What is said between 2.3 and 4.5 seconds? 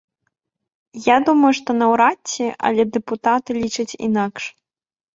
ці, але дэпутаты лічаць інакш.